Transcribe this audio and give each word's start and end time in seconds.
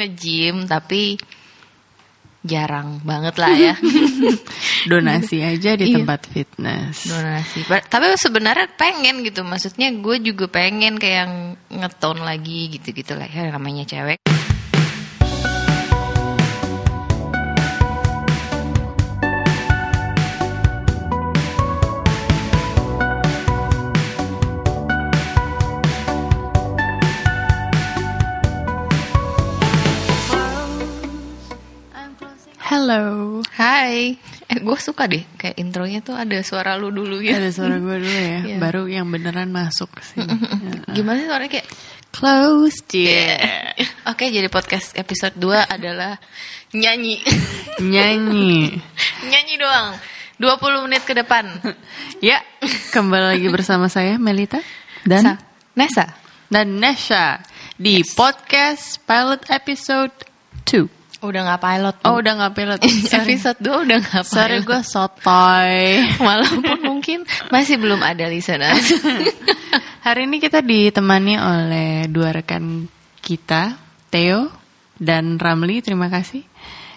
nge-gym 0.00 0.64
tapi 0.64 1.20
jarang 2.40 3.04
banget 3.04 3.36
lah 3.36 3.52
ya. 3.52 3.74
Donasi 4.90 5.44
aja 5.44 5.76
di 5.76 5.92
Iya. 5.92 6.00
tempat 6.00 6.24
fitness. 6.24 7.04
Donasi. 7.04 7.68
Tapi 7.68 8.16
sebenarnya 8.16 8.64
pengen 8.80 9.20
gitu. 9.20 9.44
Maksudnya 9.44 9.92
gue 9.92 10.16
juga 10.24 10.48
pengen 10.48 10.96
kayak 10.96 11.28
ngeton 11.68 12.24
lagi 12.24 12.72
gitu-gitu 12.72 13.12
lah 13.12 13.28
ya 13.28 13.52
namanya 13.52 13.84
cewek. 13.84 14.24
Hello. 32.90 33.38
Hai. 33.54 34.18
Eh 34.50 34.58
gue 34.58 34.78
suka 34.82 35.06
deh 35.06 35.22
kayak 35.38 35.62
intronya 35.62 36.02
tuh 36.02 36.18
ada 36.18 36.34
suara 36.42 36.74
lu 36.74 36.90
dulu 36.90 37.22
ya. 37.22 37.38
Ada 37.38 37.54
suara 37.54 37.78
gue 37.78 37.96
dulu 38.02 38.10
ya, 38.18 38.38
Iya. 38.50 38.56
baru 38.58 38.90
yang 38.90 39.06
beneran 39.06 39.54
masuk 39.54 39.94
sini. 40.02 40.26
Gimana 40.98 41.22
sih 41.22 41.30
suaranya 41.30 41.52
kayak 41.54 41.70
Close, 42.10 42.82
yeah. 42.90 43.78
Oke, 44.10 44.26
jadi 44.34 44.50
podcast 44.50 44.98
episode 44.98 45.38
2 45.38 45.70
adalah 45.70 46.18
nyanyi. 46.74 47.22
Nyanyi. 47.94 48.74
nyanyi 49.22 49.54
doang. 49.54 49.94
20 50.42 50.90
menit 50.90 51.06
ke 51.06 51.14
depan. 51.14 51.46
Ya, 52.18 52.42
kembali 52.90 53.38
lagi 53.38 53.46
bersama 53.54 53.86
saya 53.86 54.18
Melita 54.18 54.58
dan 55.06 55.38
Sa- 55.38 55.42
Nesa. 55.78 56.10
dan 56.50 56.82
Nesha 56.82 57.38
di 57.78 58.02
podcast 58.02 58.98
pilot 59.06 59.46
episode 59.46 60.10
2. 60.66 60.99
Udah 61.20 61.40
nggak 61.44 61.60
pilot. 61.60 61.96
Oh, 62.08 62.16
udah 62.16 62.32
nggak 62.32 62.54
pilot. 62.56 62.80
Episode 63.20 63.60
2 63.60 63.84
udah 63.84 63.98
nggak 64.00 64.24
pilot. 64.24 64.40
Sorry 64.40 64.58
gue 64.64 64.80
sotoy. 64.80 65.76
Walaupun 66.26 66.80
mungkin 66.80 67.28
masih 67.52 67.76
belum 67.76 68.00
ada 68.00 68.24
listeners. 68.32 68.80
Hari 70.06 70.24
ini 70.24 70.40
kita 70.40 70.64
ditemani 70.64 71.36
oleh 71.36 72.08
dua 72.08 72.32
rekan 72.32 72.88
kita, 73.20 73.76
Theo 74.08 74.48
dan 74.96 75.36
Ramli. 75.36 75.84
Terima 75.84 76.08
kasih. 76.08 76.40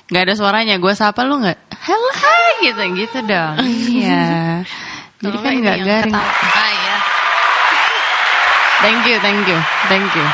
Gak 0.08 0.32
ada 0.32 0.34
suaranya. 0.40 0.80
Gue 0.80 0.96
sapa 0.96 1.28
lu 1.28 1.44
nggak? 1.44 1.60
Hello, 1.84 2.10
hai 2.16 2.48
gitu 2.64 2.84
gitu 2.96 3.20
dong. 3.28 3.60
Iya. 3.60 4.64
Jadi 5.20 5.36
Kalau 5.36 5.44
kan 5.44 5.52
yang 5.60 5.84
garing. 5.84 6.16
Ah, 6.16 6.72
ya. 6.72 6.96
Thank 8.84 9.04
you, 9.08 9.18
thank 9.20 9.44
you, 9.48 9.60
thank 9.92 10.12
you. 10.16 10.28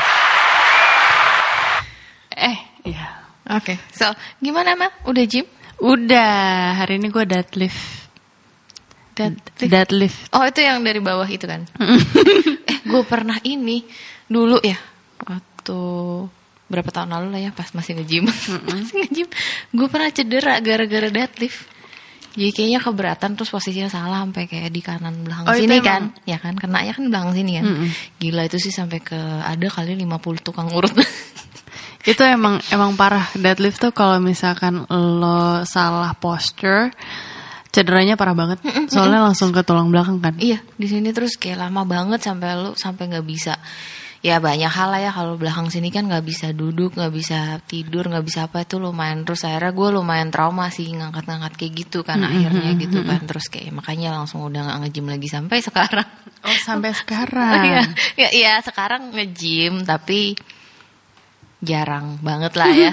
Eh, 2.38 2.56
iya. 2.86 3.19
Oke, 3.50 3.74
so 3.90 4.06
gimana 4.38 4.72
mah? 4.72 4.90
Udah 5.04 5.24
gym? 5.24 5.46
Udah, 5.76 6.30
hari 6.76 6.96
ini 6.96 7.08
gue 7.08 7.24
deadlift. 7.24 7.82
Deadlift? 9.10 9.58
Deadlift. 9.60 10.18
Oh 10.30 10.44
itu 10.44 10.60
yang 10.60 10.80
dari 10.80 10.98
bawah 10.98 11.26
itu 11.26 11.44
kan? 11.44 11.66
eh 12.64 12.78
gue 12.80 13.02
pernah 13.02 13.36
ini 13.42 13.84
dulu 14.24 14.62
ya 14.62 14.78
waktu 15.20 15.78
berapa 16.70 16.88
tahun 16.88 17.10
lalu 17.10 17.26
lah 17.28 17.40
ya 17.40 17.50
pas 17.50 17.66
masih 17.70 17.98
nge-gym 17.98 18.30
masih 18.70 18.94
nge-gym 19.02 19.28
gue 19.74 19.88
pernah 19.90 20.08
cedera 20.08 20.54
gara-gara 20.60 21.10
deadlift 21.10 21.66
jadi 22.30 22.54
kayaknya 22.54 22.78
keberatan 22.78 23.34
terus 23.34 23.50
posisinya 23.50 23.90
salah 23.90 24.22
sampai 24.22 24.46
kayak 24.46 24.70
di 24.70 24.78
kanan 24.78 25.26
belakang 25.26 25.44
Oh, 25.44 25.56
sini 25.58 25.76
emang- 25.76 25.84
kan 25.84 26.02
ya 26.22 26.38
kan 26.38 26.54
kena 26.54 26.86
ya 26.86 26.94
kan 26.94 27.10
belakang 27.10 27.32
sini 27.34 27.52
kan 27.58 27.64
gila 28.16 28.42
itu 28.46 28.56
sih 28.56 28.70
sampai 28.70 29.02
ke 29.02 29.18
ada 29.42 29.66
kali 29.66 29.98
50 29.98 30.46
tukang 30.46 30.70
urut 30.70 30.94
Itu 32.10 32.26
emang 32.26 32.58
emang 32.74 32.98
parah 32.98 33.30
deadlift 33.38 33.78
tuh 33.78 33.94
kalau 33.94 34.18
misalkan 34.18 34.82
lo 34.90 35.62
salah 35.62 36.10
posture 36.18 36.90
cederanya 37.70 38.18
parah 38.18 38.34
banget. 38.34 38.58
Soalnya 38.90 39.22
langsung 39.22 39.54
ke 39.54 39.62
tulang 39.62 39.94
belakang 39.94 40.18
kan. 40.18 40.34
Iya, 40.42 40.58
di 40.74 40.90
sini 40.90 41.14
terus 41.14 41.38
kayak 41.38 41.70
lama 41.70 41.86
banget 41.86 42.18
sampai 42.18 42.58
lu 42.58 42.74
sampai 42.74 43.06
nggak 43.14 43.26
bisa. 43.26 43.54
Ya 44.20 44.36
banyak 44.36 44.68
hal 44.68 44.92
lah 44.92 45.00
ya 45.00 45.10
kalau 45.16 45.40
belakang 45.40 45.72
sini 45.72 45.88
kan 45.88 46.04
nggak 46.04 46.26
bisa 46.26 46.52
duduk, 46.52 46.92
nggak 46.92 47.14
bisa 47.14 47.56
tidur, 47.64 48.04
nggak 48.04 48.20
bisa 48.20 48.50
apa 48.52 48.68
itu 48.68 48.76
lumayan 48.76 49.24
terus 49.24 49.48
akhirnya 49.48 49.72
gue 49.72 49.88
lumayan 49.96 50.28
trauma 50.28 50.68
sih 50.68 50.92
ngangkat-ngangkat 50.92 51.56
kayak 51.56 51.72
gitu 51.72 52.04
kan 52.04 52.20
akhirnya 52.20 52.76
gitu 52.76 53.00
kan 53.00 53.24
terus 53.24 53.48
kayak 53.48 53.72
makanya 53.72 54.12
langsung 54.12 54.44
udah 54.44 54.60
nggak 54.60 54.78
nge-gym 54.84 55.08
lagi 55.08 55.28
sampai 55.30 55.64
sekarang. 55.64 56.08
Oh, 56.44 56.58
sampai 56.60 56.92
sekarang. 57.00 57.86
ya, 58.20 58.28
iya 58.34 58.60
sekarang 58.60 59.08
nge-gym 59.16 59.88
tapi 59.88 60.36
jarang 61.60 62.16
banget 62.20 62.56
lah 62.56 62.72
ya 62.72 62.92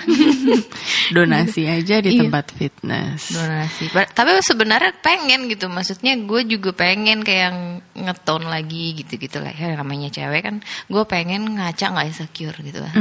Donasi 1.15 1.63
aja 1.63 2.03
di 2.03 2.19
Iya. 2.19 2.27
tempat 2.27 2.51
fitness. 2.51 3.31
donasi. 3.31 3.87
Tapi 3.93 4.43
sebenarnya 4.43 4.91
pengen 4.99 5.47
gitu, 5.47 5.71
maksudnya 5.71 6.19
gue 6.19 6.43
juga 6.43 6.75
pengen 6.75 7.23
kayak 7.23 7.51
ngeton 7.95 8.43
lagi 8.43 8.91
gitu-gitu 8.91 9.39
lah 9.39 9.55
ya 9.55 9.79
namanya 9.79 10.11
cewek 10.11 10.43
kan. 10.43 10.55
Gue 10.91 11.07
pengen 11.07 11.55
ngaca 11.55 11.95
nggak 11.95 12.07
insecure 12.11 12.57
gitu 12.59 12.83
kan. 12.83 12.91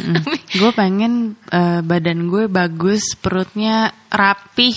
gue 0.60 0.70
pengen 0.72 1.36
eh, 1.52 1.84
badan 1.84 2.24
gue 2.24 2.48
bagus, 2.48 3.12
perutnya 3.20 3.92
rapih, 4.08 4.72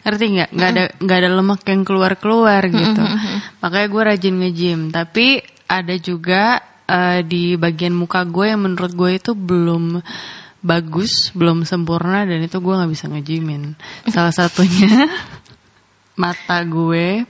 ngerti 0.00 0.24
nggak? 0.32 0.50
Nggak 0.56 0.70
ada 0.72 0.84
nggak 0.96 1.18
ada 1.20 1.30
lemak 1.36 1.60
yang 1.68 1.82
keluar 1.84 2.12
keluar 2.16 2.62
gitu. 2.64 3.02
Makanya 3.60 3.88
gue 3.92 4.02
rajin 4.06 4.36
nge-gym. 4.40 4.80
Tapi 4.88 5.26
ada 5.68 5.92
juga 6.00 6.56
eh, 6.88 7.20
di 7.22 7.54
bagian 7.60 7.92
muka 7.94 8.24
gue 8.24 8.50
yang 8.50 8.64
menurut 8.64 8.92
gue 8.96 9.10
itu 9.20 9.36
belum 9.36 10.00
bagus, 10.58 11.30
belum 11.36 11.62
sempurna 11.62 12.26
dan 12.26 12.42
itu 12.42 12.58
gue 12.58 12.74
nggak 12.74 12.90
bisa 12.90 13.06
nge-gymin. 13.06 13.78
Salah 14.10 14.34
satunya 14.34 15.06
mata 16.22 16.58
gue. 16.66 17.22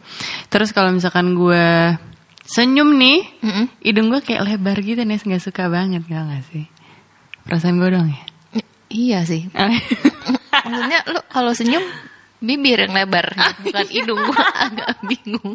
Terus 0.48 0.72
kalau 0.72 0.94
misalkan 0.94 1.36
gue 1.36 1.98
senyum 2.48 2.96
nih, 2.96 3.18
Mm-mm. 3.44 3.66
hidung 3.84 4.08
gue 4.08 4.24
kayak 4.24 4.48
lebar 4.48 4.80
gitu 4.80 5.04
nih, 5.04 5.20
nggak 5.20 5.44
suka 5.44 5.68
banget 5.68 6.08
gak 6.08 6.24
nggak 6.24 6.44
sih? 6.48 6.64
Perasaan 7.44 7.76
gue 7.76 7.90
dong 7.92 8.08
ya. 8.08 8.22
Iya 8.88 9.18
sih. 9.28 9.44
Maksudnya 10.64 11.04
lu 11.12 11.20
kalau 11.28 11.52
senyum 11.52 11.84
bibir 12.38 12.86
yang 12.86 12.94
lebar, 12.94 13.34
bukan 13.66 13.86
hidung. 13.90 14.20
Gue 14.22 14.38
agak 14.38 14.90
bingung. 15.04 15.52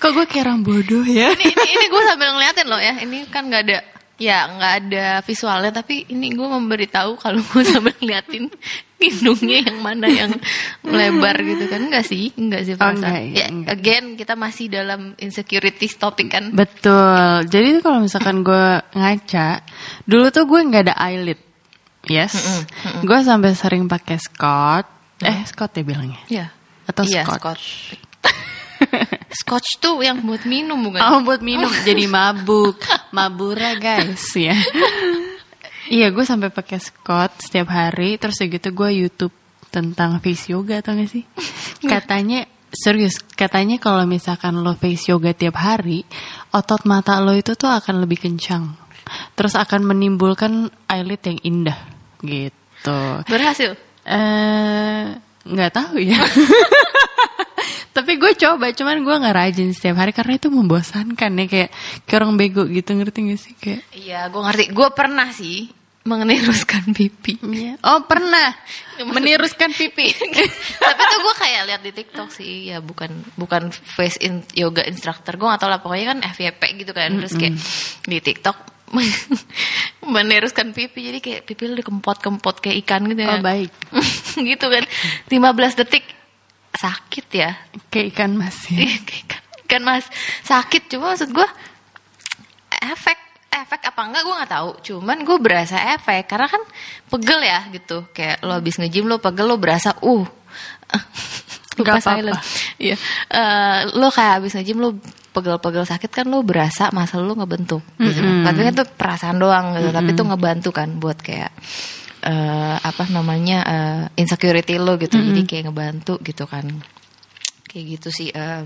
Kok 0.00 0.10
gue 0.16 0.26
kayak 0.28 0.44
orang 0.48 0.60
bodoh 0.64 1.04
ya? 1.04 1.32
ini 1.36 1.46
ini, 1.52 1.68
ini 1.76 1.84
gue 1.88 2.02
sambil 2.08 2.32
ngeliatin 2.32 2.66
loh 2.66 2.80
ya. 2.80 2.94
Ini 3.00 3.28
kan 3.28 3.48
nggak 3.48 3.62
ada 3.68 3.78
ya 4.16 4.48
nggak 4.48 4.74
ada 4.80 5.06
visualnya 5.20 5.68
tapi 5.76 6.08
ini 6.08 6.32
gue 6.32 6.48
memberitahu 6.48 7.20
kalau 7.20 7.36
gue 7.36 7.62
sambil 7.68 7.92
ngeliatin 8.00 8.48
hidungnya 8.96 9.68
yang 9.68 9.84
mana 9.84 10.08
yang 10.08 10.32
lebar 10.80 11.36
gitu 11.36 11.68
kan 11.68 11.84
enggak 11.84 12.00
sih 12.00 12.32
enggak 12.32 12.64
sih 12.64 12.80
Oh, 12.80 12.96
enggak, 12.96 13.12
ya, 13.12 13.44
ya 13.44 13.46
enggak. 13.52 13.76
again 13.76 14.04
kita 14.16 14.32
masih 14.32 14.72
dalam 14.72 15.12
insecurities 15.20 16.00
topik 16.00 16.32
kan 16.32 16.48
Betul. 16.48 17.44
Jadi 17.44 17.84
kalau 17.84 18.00
misalkan 18.00 18.40
gue 18.40 18.66
ngaca, 18.96 19.60
dulu 20.08 20.32
tuh 20.32 20.48
gue 20.48 20.60
nggak 20.64 20.84
ada 20.88 20.96
eyelid. 20.96 21.36
Yes. 22.08 22.40
Gue 23.04 23.18
sampai 23.20 23.52
sering 23.52 23.84
pakai 23.84 24.16
Scott. 24.16 24.95
Eh, 25.24 25.44
Scott 25.48 25.72
ya 25.76 25.82
bilangnya. 25.86 26.20
Iya. 26.28 26.46
Atau 26.84 27.08
iya, 27.08 27.24
Scotch. 27.24 27.40
Scotch. 27.40 27.66
Scotch 29.40 29.68
tuh 29.80 30.04
yang 30.04 30.20
buat 30.24 30.44
minum 30.44 30.76
bukan? 30.80 31.00
Oh 31.00 31.20
buat 31.24 31.40
minum 31.40 31.68
jadi 31.84 32.04
mabuk, 32.08 32.80
mabura 33.16 33.76
guys 33.76 34.28
ya. 34.36 34.56
iya 35.88 36.12
gue 36.12 36.24
sampai 36.24 36.52
pakai 36.52 36.78
Scott 36.80 37.40
setiap 37.40 37.72
hari. 37.72 38.20
Terus 38.20 38.36
gitu 38.40 38.68
gue 38.72 38.90
YouTube 38.92 39.34
tentang 39.72 40.20
face 40.20 40.52
yoga 40.52 40.80
atau 40.80 40.96
gak 40.96 41.10
sih? 41.10 41.24
Katanya 41.84 42.48
serius, 42.72 43.20
katanya 43.20 43.80
kalau 43.80 44.04
misalkan 44.04 44.60
lo 44.60 44.76
face 44.76 45.12
yoga 45.12 45.32
tiap 45.32 45.56
hari, 45.56 46.04
otot 46.52 46.84
mata 46.84 47.20
lo 47.20 47.32
itu 47.32 47.56
tuh 47.56 47.72
akan 47.72 48.04
lebih 48.04 48.24
kencang. 48.24 48.76
Terus 49.38 49.54
akan 49.54 49.86
menimbulkan 49.86 50.72
eyelid 50.90 51.22
yang 51.22 51.38
indah 51.44 51.78
gitu. 52.24 53.00
Berhasil. 53.28 53.78
Eh 54.06 55.04
nggak 55.46 55.72
tahu 55.74 55.98
ya. 56.02 56.18
Tapi 57.96 58.20
gue 58.20 58.32
coba, 58.36 58.76
cuman 58.76 59.00
gue 59.00 59.14
nggak 59.24 59.36
rajin 59.36 59.72
setiap 59.72 59.96
hari 60.04 60.12
karena 60.12 60.36
itu 60.36 60.52
membosankan 60.52 61.32
ya 61.32 61.46
kayak 61.48 61.70
kayak 62.04 62.18
orang 62.20 62.36
bego 62.36 62.68
gitu 62.68 62.92
ngerti 62.92 63.18
gak 63.32 63.40
sih 63.40 63.54
kayak. 63.56 63.82
Iya, 63.96 64.28
gue 64.28 64.42
ngerti. 64.44 64.64
Gue 64.76 64.88
pernah 64.92 65.32
sih 65.32 65.72
mengeniruskan 66.04 66.92
pipi. 66.92 67.40
Oh 67.82 68.04
pernah 68.04 68.52
meniruskan 69.00 69.72
pipi. 69.72 70.12
Tapi 70.86 71.02
tuh 71.08 71.18
gue 71.24 71.34
kayak 71.40 71.62
lihat 71.72 71.82
di 71.82 71.92
TikTok 71.96 72.28
sih, 72.30 72.68
ya 72.68 72.84
bukan 72.84 73.10
bukan 73.34 73.72
face 73.72 74.20
in 74.20 74.44
yoga 74.52 74.84
instructor. 74.84 75.40
Gue 75.40 75.48
gak 75.48 75.64
tau 75.64 75.72
lah 75.72 75.80
pokoknya 75.80 76.12
kan 76.12 76.18
FYP 76.36 76.62
gitu 76.84 76.92
kan. 76.92 77.16
Terus 77.16 77.32
kayak 77.32 77.56
di 78.04 78.18
TikTok 78.20 78.75
meniruskan 80.14 80.70
pipi 80.70 81.10
jadi 81.10 81.18
kayak 81.18 81.40
pipi 81.48 81.62
lu 81.66 81.74
dikempot-kempot 81.78 82.62
kayak 82.62 82.86
ikan 82.86 83.06
gitu 83.10 83.26
ya. 83.26 83.36
Oh 83.36 83.42
baik, 83.42 83.72
gitu 84.54 84.66
kan. 84.70 84.84
15 85.30 85.80
detik 85.82 86.04
sakit 86.76 87.26
ya. 87.32 87.50
kayak 87.88 88.14
ikan 88.14 88.36
mas 88.36 88.56
ya. 88.68 88.78
Iya, 88.86 88.96
kayak 89.02 89.22
ikan, 89.26 89.42
ikan 89.66 89.82
mas 89.82 90.06
sakit 90.46 90.92
cuma 90.92 91.16
maksud 91.16 91.32
gue 91.32 91.48
efek 92.86 93.18
efek 93.50 93.80
apa 93.88 94.00
enggak 94.04 94.22
gue 94.22 94.34
nggak 94.36 94.52
tahu 94.52 94.70
cuman 94.84 95.18
gue 95.24 95.38
berasa 95.40 95.76
efek 95.96 96.28
karena 96.28 96.46
kan 96.46 96.62
pegel 97.08 97.40
ya 97.40 97.64
gitu 97.72 98.04
kayak 98.12 98.44
lo 98.44 98.60
habis 98.60 98.76
nge-gym 98.76 99.08
lo 99.08 99.16
pegel 99.18 99.48
lo 99.48 99.56
berasa 99.56 99.96
uh 100.04 100.26
lupa 101.76 102.00
silent 102.00 102.40
iya 102.78 102.96
Eh, 103.28 103.80
lo 103.94 104.08
kayak 104.08 104.32
habis 104.40 104.52
nge-gym 104.52 104.78
lo 104.78 104.96
pegel-pegel 105.30 105.84
sakit 105.84 106.08
kan 106.08 106.26
lo 106.26 106.40
berasa 106.40 106.88
masa 106.90 107.20
lo 107.20 107.32
ngebentuk 107.32 107.84
gitu 107.98 108.18
kan. 108.18 108.24
Mm-mm. 108.24 108.44
tapi 108.44 108.58
kan 108.62 108.72
itu 108.72 108.84
perasaan 108.90 109.36
doang 109.36 109.66
gitu 109.74 109.88
tapi 109.90 110.08
itu 110.10 110.22
ngebantu 110.24 110.70
kan 110.72 110.88
buat 110.96 111.18
kayak 111.20 111.52
eh, 112.22 112.76
apa 112.78 113.04
namanya 113.08 113.58
eh, 113.62 114.02
insecurity 114.16 114.76
lo 114.76 114.96
gitu 114.96 115.16
jadi 115.16 115.42
kayak 115.44 115.64
ngebantu 115.68 116.16
gitu 116.20 116.44
kan 116.44 116.64
kayak 117.66 117.84
gitu 117.94 118.08
sih 118.10 118.28
eh. 118.30 118.64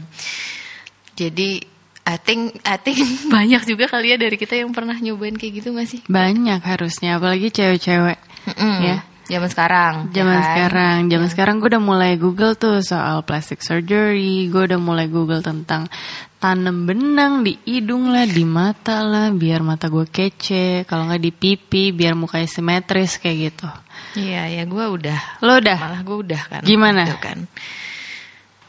jadi 1.12 1.51
I 2.01 2.17
think 2.17 2.59
I 2.65 2.79
think 2.79 2.97
banyak 3.35 3.62
juga 3.67 3.85
kali 3.87 4.11
ya 4.11 4.17
dari 4.17 4.35
kita 4.35 4.57
yang 4.57 4.71
pernah 4.71 4.97
nyobain 4.97 5.37
kayak 5.37 5.62
gitu 5.62 5.69
gak 5.75 5.87
sih 5.87 6.01
Banyak 6.07 6.59
harusnya, 6.65 7.21
apalagi 7.21 7.53
cewek-cewek. 7.53 8.19
Mm-mm. 8.51 8.77
Ya. 8.83 8.97
Zaman 9.31 9.47
sekarang 9.47 9.94
ya 10.11 10.15
Zaman 10.19 10.35
kan? 10.35 10.44
sekarang, 10.44 10.99
zaman 11.06 11.29
sekarang 11.31 11.55
gue 11.56 11.69
udah 11.71 11.82
mulai 11.82 12.12
Google 12.15 12.55
tuh 12.55 12.82
soal 12.82 13.23
plastic 13.23 13.62
surgery, 13.62 14.50
gue 14.50 14.62
udah 14.67 14.77
mulai 14.77 15.06
Google 15.06 15.38
tentang 15.38 15.87
tanam 16.37 16.82
benang 16.82 17.41
di 17.41 17.55
hidung 17.62 18.11
lah, 18.11 18.27
di 18.27 18.43
mata 18.43 19.00
lah, 19.00 19.31
biar 19.31 19.62
mata 19.62 19.87
gue 19.87 20.03
kece, 20.05 20.82
kalau 20.85 21.06
nggak 21.06 21.21
di 21.21 21.31
pipi, 21.31 21.93
biar 21.93 22.12
mukanya 22.12 22.44
simetris 22.44 23.17
kayak 23.17 23.38
gitu. 23.53 23.69
iya 24.19 24.50
ya 24.50 24.67
gue 24.67 24.85
udah 24.91 25.38
Lo 25.41 25.62
udah 25.62 25.79
malah 25.79 26.03
gue 26.03 26.17
udah 26.26 26.43
kan 26.50 26.62
Gimana? 26.67 27.06
Gitu 27.06 27.19
kan 27.23 27.38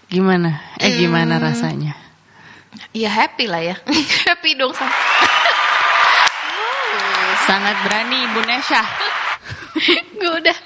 gimana? 0.05 0.61
Eh 0.77 0.99
gimana 0.99 1.39
Hmm. 1.39 1.45
rasanya? 1.47 1.93
ya 2.91 3.09
happy 3.09 3.47
lah 3.47 3.63
ya 3.63 3.75
happy 4.29 4.53
dong 4.53 4.75
Sangat 7.41 7.73
berani 7.83 8.29
Ibu 8.29 8.41
Nesha. 8.45 8.83
gue 10.19 10.31
udah. 10.41 10.57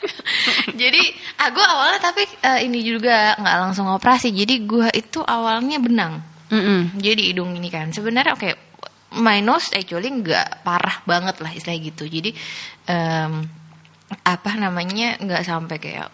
Jadi 0.75 1.01
aku 1.39 1.60
awalnya 1.62 2.00
tapi 2.04 2.24
eh, 2.44 2.68
ini 2.68 2.83
juga 2.83 3.36
nggak 3.39 3.57
langsung 3.68 3.88
operasi. 3.92 4.31
Jadi 4.36 4.66
gue 4.68 4.88
itu 4.95 5.24
awalnya 5.24 5.80
benang. 5.80 6.16
Mm-mm. 6.45 7.01
jadi 7.01 7.33
hidung 7.33 7.57
ini 7.57 7.74
kan. 7.74 7.89
Sebenarnya 7.89 8.38
oke 8.38 8.50
my 9.18 9.42
nose 9.42 9.74
actually 9.74 10.13
nggak 10.13 10.62
parah 10.62 11.01
banget 11.07 11.42
lah 11.42 11.50
istilah 11.50 11.80
gitu. 11.81 12.06
Jadi 12.06 12.36
em, 12.86 13.33
apa 14.22 14.51
namanya 14.54 15.18
nggak 15.18 15.44
sampai 15.45 15.77
kayak 15.81 16.10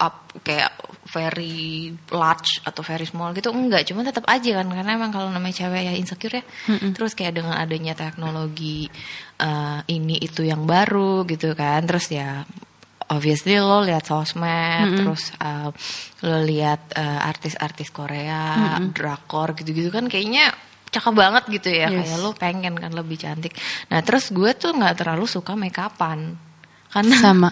up 0.00 0.30
kayak 0.42 0.72
very 1.08 1.92
large 2.10 2.64
atau 2.64 2.80
very 2.82 3.06
small 3.06 3.30
gitu 3.36 3.52
enggak. 3.54 3.86
Cuma 3.88 4.02
tetap 4.02 4.24
aja 4.26 4.60
kan 4.60 4.66
karena 4.68 4.96
emang 4.96 5.12
kalau 5.14 5.28
namanya 5.30 5.64
cewek 5.64 5.82
ya 5.86 5.92
insecure 5.94 6.40
ya. 6.40 6.44
Terus 6.92 7.12
kayak 7.14 7.38
dengan 7.40 7.54
adanya 7.54 7.94
teknologi 7.94 8.88
eh, 9.38 9.80
ini 9.92 10.18
itu 10.18 10.42
yang 10.42 10.64
baru 10.66 11.22
gitu 11.28 11.52
kan. 11.54 11.84
Terus 11.86 12.06
ya 12.10 12.42
obviously 13.12 13.60
lo 13.60 13.84
lihat 13.84 14.08
sosmed 14.08 14.96
terus 14.98 15.30
eh, 15.36 15.70
lo 16.24 16.38
lihat 16.42 16.96
eh, 16.96 17.28
artis-artis 17.30 17.92
Korea 17.92 18.80
drakor 18.90 19.52
gitu-gitu 19.54 19.92
kan 19.92 20.08
kayaknya 20.08 20.50
cakep 20.94 21.14
banget 21.14 21.44
gitu 21.50 21.68
ya. 21.74 21.90
Yes. 21.90 22.06
kayak 22.06 22.18
lo 22.22 22.30
pengen 22.38 22.74
kan 22.78 22.94
lebih 22.94 23.18
cantik. 23.18 23.58
Nah 23.90 23.98
terus 24.06 24.30
gue 24.30 24.54
tuh 24.54 24.70
nggak 24.72 25.02
terlalu 25.02 25.26
suka 25.26 25.58
make 25.58 25.82
upan. 25.82 26.38
Karena 26.94 27.16
Sama. 27.18 27.50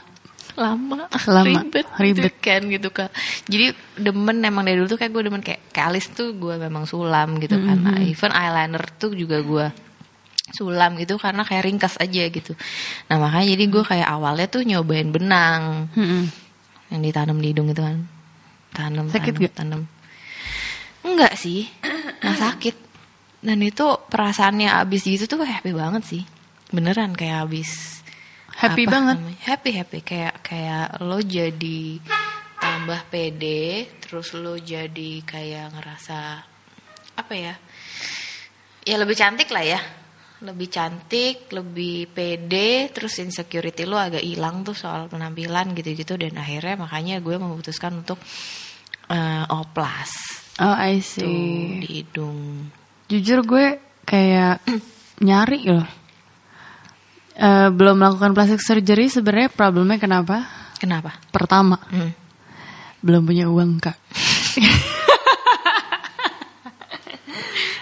Lama, 0.52 1.08
Lama, 1.08 1.44
ribet, 1.64 1.86
ribet. 1.96 2.28
gitu 2.28 2.30
kan 2.44 2.60
gitu 2.68 2.88
kan 2.92 3.08
jadi 3.48 3.72
demen 3.96 4.44
emang 4.44 4.68
dari 4.68 4.76
dulu 4.76 4.88
tuh 4.92 5.00
kayak 5.00 5.12
gue 5.12 5.22
demen 5.24 5.40
kayak 5.40 5.72
kayak 5.72 5.86
alis 5.88 6.12
tuh 6.12 6.36
gue 6.36 6.60
memang 6.60 6.84
sulam 6.84 7.40
gitu 7.40 7.56
kan. 7.56 7.78
Nah, 7.80 7.98
even 8.04 8.28
eyeliner 8.32 8.84
tuh 9.00 9.16
juga 9.16 9.40
gue 9.40 9.66
sulam 10.52 11.00
gitu 11.00 11.16
karena 11.16 11.42
kayak 11.48 11.64
ringkas 11.64 11.96
aja 11.96 12.28
gitu. 12.28 12.52
Nah 13.08 13.16
makanya 13.16 13.56
jadi 13.56 13.64
gue 13.72 13.82
kayak 13.88 14.08
awalnya 14.08 14.46
tuh 14.52 14.60
nyobain 14.62 15.08
benang. 15.08 15.88
Mm-mm. 15.96 16.28
yang 16.92 17.00
ditanam 17.00 17.40
di 17.40 17.56
hidung 17.56 17.72
itu 17.72 17.80
kan. 17.80 18.04
Tanam 18.76 19.08
Sakit 19.08 19.32
tanam, 19.32 19.44
gak? 19.48 19.54
tanam. 19.56 19.82
Enggak 21.02 21.32
sih. 21.40 21.64
Nggak 22.20 22.38
sakit. 22.38 22.76
Dan 23.40 23.58
itu 23.64 23.86
perasaannya 24.12 24.68
abis 24.84 25.08
gitu 25.08 25.24
tuh 25.24 25.40
happy 25.42 25.72
banget 25.72 26.04
sih. 26.04 26.22
Beneran 26.68 27.16
kayak 27.16 27.48
abis 27.48 28.01
Happy 28.56 28.84
apa 28.86 28.92
banget. 28.92 29.16
namanya? 29.18 29.38
happy 29.42 29.70
happy 29.74 29.98
kayak 30.00 30.34
kayak 30.44 30.86
lo 31.00 31.18
jadi 31.18 31.82
tambah 32.58 33.00
pede 33.10 33.90
terus 33.98 34.32
lo 34.34 34.54
jadi 34.54 35.12
kayak 35.26 35.74
ngerasa 35.74 36.18
apa 37.12 37.34
ya 37.34 37.54
ya 38.82 38.96
lebih 38.98 39.14
cantik 39.14 39.50
lah 39.50 39.64
ya 39.66 39.80
lebih 40.42 40.68
cantik 40.68 41.46
lebih 41.50 42.10
pede 42.10 42.90
terus 42.90 43.18
insecurity 43.18 43.86
lo 43.86 43.94
agak 43.94 44.22
hilang 44.22 44.62
tuh 44.62 44.74
soal 44.74 45.06
penampilan 45.06 45.70
gitu-gitu 45.72 46.18
dan 46.18 46.34
akhirnya 46.34 46.74
makanya 46.76 47.22
gue 47.22 47.36
memutuskan 47.38 48.02
untuk 48.02 48.18
eh, 49.08 49.44
oplas 49.48 50.10
Oh, 50.60 50.76
I 50.76 51.00
tuh 51.00 51.24
see. 51.24 51.80
di 51.80 51.88
hidung 52.04 52.68
Jujur 53.08 53.40
gue 53.42 53.66
kayak 54.04 54.60
nyari 55.20 55.64
loh. 55.64 55.86
Eh, 57.32 57.68
belum 57.68 57.96
melakukan 57.96 58.32
plastic 58.32 58.60
surgery 58.60 59.08
sebenarnya 59.08 59.48
problemnya 59.48 59.96
kenapa? 59.96 60.44
kenapa 60.76 61.14
Pertama, 61.30 61.78
Hmm. 61.88 62.12
belum 63.00 63.22
punya 63.22 63.46
uang 63.46 63.78
kak. 63.78 63.96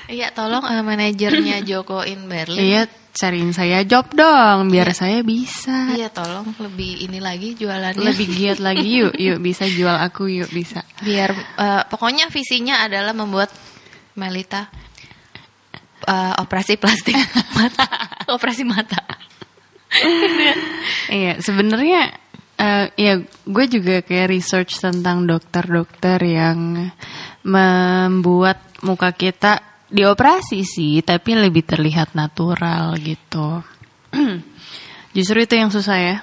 Iya 0.07 0.35
tolong 0.35 0.67
eh, 0.67 0.83
manajernya 0.83 1.63
Joko 1.63 2.03
in 2.03 2.27
Berlin 2.27 2.59
Iya, 2.59 2.83
cariin 3.11 3.55
saya 3.55 3.87
job 3.87 4.11
dong, 4.11 4.67
biar 4.67 4.91
saya 4.91 5.23
bisa. 5.23 5.95
Iya 5.95 6.11
tolong 6.11 6.51
lebih 6.59 7.07
ini 7.07 7.23
lagi 7.23 7.55
jualannya 7.55 8.03
Lebih 8.03 8.27
giat 8.29 8.59
lagi 8.59 8.91
yuk, 9.03 9.15
yuk 9.15 9.39
bisa 9.39 9.71
jual 9.71 9.95
aku 9.95 10.27
yuk 10.27 10.51
bisa. 10.51 10.83
biar 11.01 11.31
eh, 11.33 11.83
pokoknya 11.87 12.27
visinya 12.29 12.83
adalah 12.83 13.15
membuat 13.15 13.55
Melita 14.15 14.67
eh, 16.05 16.35
operasi 16.39 16.75
plastik 16.75 17.15
mata 17.57 17.87
operasi 18.27 18.67
mata 18.67 18.99
Iya, 21.11 21.43
sebenarnya 21.43 22.15
eh 22.61 22.87
ya 22.95 23.15
gue 23.25 23.65
juga 23.73 24.05
kayak 24.05 24.31
research 24.31 24.79
tentang 24.85 25.25
dokter-dokter 25.25 26.21
yang 26.21 26.93
membuat 27.43 28.61
muka 28.85 29.11
kita 29.17 29.65
dioperasi 29.91 30.63
sih, 30.63 31.03
tapi 31.03 31.35
lebih 31.35 31.67
terlihat 31.67 32.15
natural 32.15 32.95
gitu. 33.01 33.65
Justru 35.17 35.39
itu 35.43 35.55
yang 35.59 35.73
susah 35.75 35.99
ya. 35.99 36.17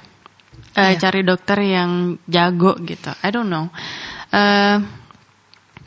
Eh, 0.77 0.93
Iya. 0.93 1.09
Cari 1.09 1.21
dokter 1.25 1.57
yang 1.65 2.21
jago 2.29 2.77
gitu. 2.85 3.11
I 3.25 3.29
don't 3.33 3.49
know. 3.49 3.67
Eh, 4.31 4.77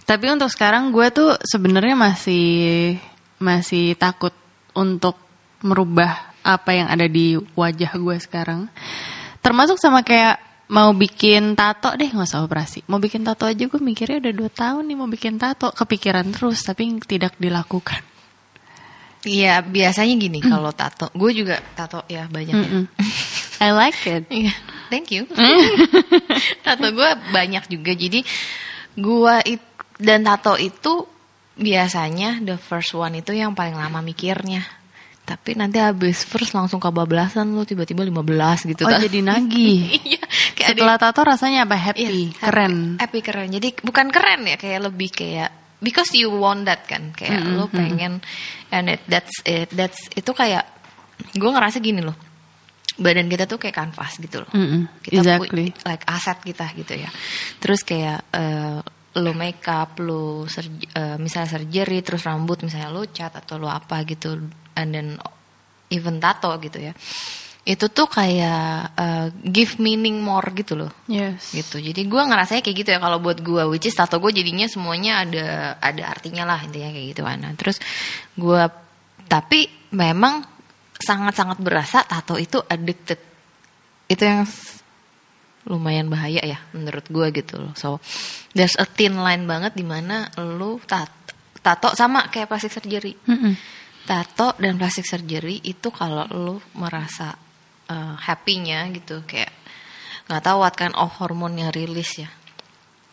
tapi 0.05 0.27
untuk 0.27 0.51
sekarang 0.51 0.91
gue 0.91 1.07
tuh 1.15 1.39
sebenarnya 1.39 1.95
masih 1.95 2.47
masih 3.39 3.95
takut 3.95 4.35
untuk 4.75 5.15
merubah 5.63 6.30
apa 6.57 6.71
yang 6.75 6.89
ada 6.91 7.07
di 7.07 7.39
wajah 7.55 7.93
gue 7.95 8.17
sekarang. 8.19 8.67
Termasuk 9.41 9.79
sama 9.79 10.03
kayak 10.03 10.39
mau 10.71 10.95
bikin 10.95 11.59
tato 11.59 11.91
deh 11.99 12.11
nggak 12.11 12.31
usah 12.31 12.47
operasi. 12.47 12.87
Mau 12.87 13.03
bikin 13.03 13.27
tato 13.27 13.47
aja 13.47 13.67
gue 13.67 13.81
mikirnya 13.83 14.23
udah 14.23 14.35
dua 14.35 14.51
tahun 14.51 14.87
nih 14.87 14.97
mau 14.99 15.09
bikin 15.11 15.39
tato. 15.39 15.75
Kepikiran 15.75 16.31
terus 16.31 16.63
tapi 16.63 16.99
tidak 17.07 17.35
dilakukan. 17.39 18.03
Iya 19.21 19.61
biasanya 19.61 20.17
gini 20.17 20.41
kalau 20.41 20.73
tato 20.73 21.13
gue 21.13 21.31
juga 21.37 21.61
tato 21.77 22.09
ya 22.09 22.25
banyak 22.25 22.57
ya 22.57 22.65
Mm-mm. 22.65 22.85
I 23.61 23.69
like 23.77 24.01
it. 24.09 24.25
Iya, 24.33 24.55
thank 24.89 25.13
you. 25.13 25.29
tato 26.65 26.89
gue 26.89 27.11
banyak 27.29 27.69
juga. 27.69 27.93
Jadi 27.93 28.25
gue 28.97 29.35
it, 29.45 29.61
dan 30.01 30.25
tato 30.25 30.57
itu 30.57 31.05
biasanya 31.61 32.41
the 32.41 32.57
first 32.57 32.97
one 32.97 33.21
itu 33.21 33.37
yang 33.37 33.53
paling 33.53 33.77
lama 33.77 34.01
mikirnya. 34.01 34.65
Tapi 35.31 35.55
nanti 35.55 35.79
habis 35.79 36.23
first 36.23 36.51
langsung 36.51 36.77
kebablasan 36.77 37.47
lu 37.47 37.63
tiba-tiba 37.63 38.03
15 38.03 38.67
gitu. 38.67 38.83
Oh 38.83 38.91
Tat. 38.91 38.99
jadi 38.99 39.23
nagih. 39.31 39.81
Iya, 39.95 40.23
kayak 40.53 40.67
ada- 40.67 40.75
Setelah 40.75 40.97
tato 40.99 41.21
rasanya 41.23 41.63
apa? 41.63 41.79
Happy, 41.79 42.03
Iya, 42.03 42.35
keren. 42.37 42.99
Happy 42.99 43.21
keren. 43.21 43.49
Jadi 43.49 43.79
bukan 43.79 44.11
keren 44.11 44.43
ya, 44.45 44.57
kayak 44.57 44.91
lebih 44.91 45.09
kayak 45.09 45.51
because 45.79 46.11
you 46.13 46.29
want 46.29 46.67
that 46.67 46.83
kan, 46.85 47.15
kayak 47.15 47.41
Mm-mm, 47.41 47.55
lo 47.55 47.67
pengen 47.67 48.19
and 48.69 48.91
it, 48.91 49.01
that's 49.07 49.33
it, 49.43 49.71
that's 49.71 50.11
itu 50.13 50.29
kayak 50.31 50.67
gue 51.33 51.47
ngerasa 51.49 51.79
gini 51.79 52.03
loh. 52.03 52.19
Badan 52.97 53.27
kita 53.27 53.47
tuh 53.47 53.57
kayak 53.57 53.77
kanvas 53.79 54.19
gitu 54.19 54.43
loh. 54.43 54.51
Mm-mm, 54.51 55.01
Kita 55.01 55.23
pu- 55.39 55.47
exactly. 55.47 55.67
like 55.87 56.05
aset 56.05 56.37
kita 56.43 56.67
gitu 56.75 56.99
ya. 56.99 57.09
Terus 57.57 57.81
kayak 57.81 58.29
eh, 58.29 58.79
lo 59.17 59.33
makeup, 59.33 59.97
lo 59.99 60.45
serj- 60.45 60.91
eh, 60.91 61.17
misalnya 61.17 61.55
surgery, 61.55 62.05
terus 62.05 62.23
rambut 62.23 62.61
misalnya 62.61 62.91
lo 62.91 63.09
cat 63.09 63.33
atau 63.35 63.57
lo 63.57 63.67
apa 63.67 64.05
gitu, 64.05 64.37
and 64.81 64.91
then 64.91 65.09
even 65.93 66.17
tato 66.19 66.57
gitu 66.59 66.81
ya. 66.81 66.93
Itu 67.61 67.93
tuh 67.93 68.09
kayak 68.09 68.97
eh, 68.97 69.27
give 69.45 69.77
meaning 69.77 70.19
more 70.19 70.49
gitu 70.57 70.81
loh 70.81 70.89
Yes. 71.05 71.53
gitu 71.53 71.77
jadi 71.77 72.09
gue 72.09 72.23
ngerasanya 72.25 72.65
kayak 72.65 72.77
gitu 72.83 72.91
ya 72.97 72.99
kalau 72.99 73.21
buat 73.21 73.37
gue 73.45 73.63
which 73.69 73.85
is 73.85 73.93
tato 73.93 74.17
gue 74.17 74.33
jadinya 74.33 74.65
semuanya 74.65 75.29
ada 75.29 75.47
ada 75.77 76.03
artinya 76.09 76.49
lah 76.49 76.65
intinya 76.65 76.89
kayak 76.89 77.07
gitu 77.13 77.23
kan 77.23 77.37
Nah, 77.37 77.53
terus 77.55 77.77
gue 78.33 78.63
tapi 79.29 79.69
memang 79.93 80.41
sangat-sangat 80.97 81.61
berasa 81.61 82.01
tato 82.03 82.41
itu 82.41 82.59
addicted. 82.65 83.21
Itu 84.09 84.25
yang 84.25 84.49
lumayan 85.69 86.09
bahaya 86.09 86.41
ya 86.43 86.59
menurut 86.73 87.07
gue 87.13 87.27
gitu 87.37 87.61
loh. 87.61 87.73
So 87.77 88.01
there's 88.57 88.75
a 88.81 88.89
thin 88.89 89.21
line 89.21 89.45
banget 89.45 89.77
di 89.77 89.85
mana 89.85 90.33
lu 90.41 90.81
tato, 90.89 91.13
tato 91.61 91.93
sama 91.93 92.27
kayak 92.33 92.49
plastic 92.49 92.73
surgery. 92.73 93.15
Mm-mm. 93.29 93.55
Tato 94.07 94.57
dan 94.59 94.75
plastic 94.77 95.07
surgery 95.07 95.61
itu 95.63 95.89
kalau 95.91 96.27
lu 96.33 96.57
merasa 96.75 97.31
uh, 97.87 98.15
happy-nya 98.19 98.91
gitu 98.91 99.23
kayak 99.23 99.53
nggak 100.27 100.43
tahu 100.43 100.57
what 100.63 100.75
kind 100.75 100.95
of 100.95 101.11
hormone 101.19 101.55
yang 101.55 101.71
rilis 101.71 102.19
ya. 102.19 102.31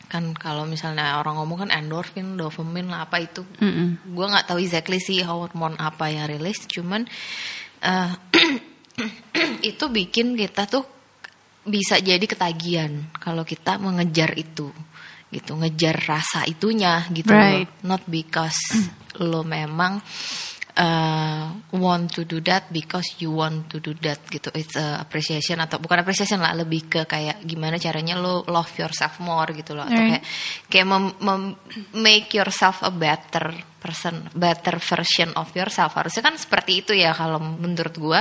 Kan 0.07 0.31
kalau 0.33 0.63
misalnya 0.63 1.19
orang 1.19 1.35
ngomong 1.35 1.67
kan 1.67 1.71
endorfin, 1.75 2.39
dopamine 2.39 2.87
lah 2.87 3.03
apa 3.05 3.19
itu 3.19 3.43
Mm-mm. 3.59 4.07
gue 4.07 4.25
nggak 4.25 4.47
tahu 4.47 4.57
exactly 4.63 4.97
sih 4.97 5.19
hormon 5.19 5.75
apa 5.75 6.07
yang 6.07 6.31
rilis 6.31 6.63
cuman 6.63 7.03
eh, 7.83 8.11
itu 9.69 9.85
bikin 9.91 10.33
kita 10.33 10.63
tuh 10.65 10.85
bisa 11.67 11.99
jadi 11.99 12.23
ketagihan 12.23 13.11
kalau 13.19 13.43
kita 13.43 13.75
mengejar 13.75 14.31
itu 14.39 14.71
gitu 15.27 15.59
ngejar 15.59 15.99
rasa 16.07 16.47
itunya 16.47 17.03
gitu 17.11 17.27
Right. 17.27 17.67
loh 17.83 17.99
not 17.99 18.03
because 18.07 18.55
lo 19.19 19.43
memang 19.43 19.99
eh, 20.77 21.43
want 21.73 22.13
to 22.13 22.21
do 22.23 22.37
that 22.39 22.69
because 22.69 23.17
you 23.17 23.33
want 23.33 23.65
to 23.65 23.81
do 23.81 23.97
that 23.97 24.21
gitu 24.29 24.53
it's 24.53 24.77
a 24.77 25.01
appreciation 25.01 25.57
atau 25.57 25.81
bukan 25.81 26.05
appreciation 26.05 26.37
lah 26.37 26.53
lebih 26.53 26.85
ke 26.85 27.01
kayak 27.03 27.41
gimana 27.43 27.81
caranya 27.81 28.13
lo 28.15 28.45
love 28.45 28.69
yourself 28.77 29.17
more 29.19 29.49
gitu 29.57 29.73
loh 29.73 29.83
atau 29.83 29.97
Right. 29.97 30.21
kayak 30.21 30.23
kayak 30.69 30.87
mem- 30.87 31.17
mem- 31.17 31.57
make 31.97 32.29
yourself 32.31 32.85
a 32.85 32.93
better 32.93 33.49
person, 33.77 34.29
better 34.35 34.77
version 34.77 35.31
of 35.33 35.47
yourself. 35.53 35.95
Harusnya 35.95 36.21
kan 36.21 36.35
seperti 36.35 36.83
itu 36.85 36.91
ya 36.93 37.13
kalau 37.13 37.39
menurut 37.41 37.95
gua 37.97 38.19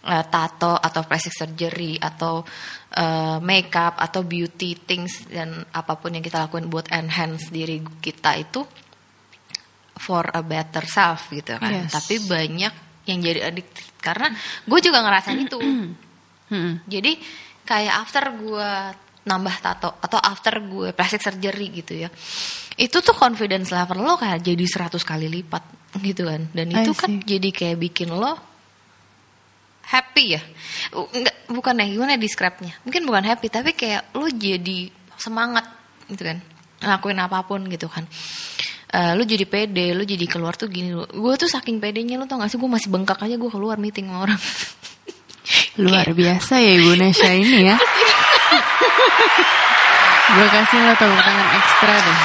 eh, 0.00 0.24
tato 0.30 0.78
atau 0.78 1.00
plastic 1.04 1.34
surgery 1.34 1.98
atau 1.98 2.46
eh, 2.94 3.38
makeup 3.42 3.98
atau 3.98 4.22
beauty 4.22 4.78
things 4.78 5.26
dan 5.26 5.60
apa 5.72 5.98
pun 5.98 6.14
yang 6.14 6.22
kita 6.22 6.46
lakuin 6.46 6.70
buat 6.70 6.88
enhance 6.94 7.50
diri 7.50 7.82
kita 7.98 8.38
itu 8.38 8.62
for 10.00 10.24
a 10.32 10.40
better 10.40 10.84
self 10.88 11.28
gitu 11.28 11.60
kan. 11.60 11.84
Yes. 11.84 11.92
Tapi 11.92 12.24
banyak 12.24 12.72
yang 13.04 13.18
jadi 13.20 13.40
addicted 13.52 14.00
karena 14.00 14.32
gue 14.64 14.80
juga 14.80 15.04
ngerasain 15.04 15.40
itu. 15.44 15.60
Mm-mm. 15.60 16.72
Jadi 16.92 17.20
kayak 17.68 17.94
after 18.02 18.24
gue 18.34 18.70
nambah 19.20 19.56
tato 19.60 20.00
atau 20.00 20.18
after 20.18 20.58
gue 20.64 20.96
plastic 20.96 21.20
surgery 21.20 21.68
gitu 21.70 21.92
ya. 21.94 22.08
Itu 22.80 23.04
tuh 23.04 23.12
confidence 23.12 23.68
level 23.70 24.00
lo 24.00 24.16
kayak 24.16 24.40
jadi 24.40 24.64
100 24.64 24.96
kali 25.04 25.28
lipat 25.28 25.94
gitu 26.00 26.24
kan. 26.24 26.48
Dan 26.50 26.72
itu 26.72 26.96
kan 26.96 27.20
jadi 27.20 27.48
kayak 27.52 27.76
bikin 27.78 28.10
lo 28.10 28.34
happy 29.84 30.40
ya. 30.40 30.42
Enggak 30.96 31.36
bukan 31.52 31.74
ya 31.76 31.86
gimana 31.86 32.16
describe-nya. 32.16 32.80
Mungkin 32.88 33.02
bukan 33.04 33.24
happy 33.28 33.46
tapi 33.52 33.76
kayak 33.76 34.16
lo 34.16 34.26
jadi 34.32 34.88
semangat 35.20 35.68
gitu 36.08 36.24
kan. 36.24 36.40
Ngelakuin 36.80 37.20
apa 37.20 37.44
pun 37.44 37.60
gitu 37.68 37.86
kan. 37.92 38.08
Eh, 38.90 39.12
lu 39.14 39.22
jadi 39.22 39.46
pede, 39.46 39.94
lu 39.94 40.02
jadi 40.02 40.26
keluar 40.26 40.58
tuh 40.58 40.66
gini 40.66 40.90
Gue 40.90 41.34
tuh 41.38 41.46
saking 41.46 41.78
pedenya 41.78 42.18
lu 42.18 42.26
tau 42.26 42.42
gak 42.42 42.50
sih 42.50 42.58
gue 42.58 42.66
masih 42.66 42.90
bengkak 42.90 43.22
aja 43.22 43.38
gue 43.38 43.50
keluar 43.50 43.78
meeting 43.78 44.10
sama 44.10 44.26
orang. 44.26 44.40
Luar 45.82 46.10
biasa 46.10 46.58
ya 46.58 46.72
Ibu 46.74 46.98
Nesha 46.98 47.30
ini 47.30 47.70
ya. 47.70 47.76
Gue 50.30 50.46
kasih 50.46 50.78
lo 50.86 50.94
tepuk 50.94 51.20
tangan 51.22 51.48
ekstra 51.58 51.94
deh. 51.98 52.18